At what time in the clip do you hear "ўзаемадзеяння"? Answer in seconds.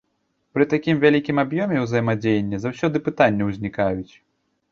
1.83-2.57